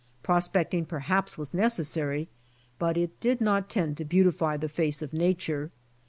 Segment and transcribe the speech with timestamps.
[0.23, 2.27] Prospecting perhaps was necessary
[2.79, 5.69] but it did not tend to beautify the face of nature.